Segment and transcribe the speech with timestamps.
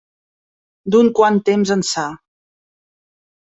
[0.95, 2.09] D'un quant temps ençà.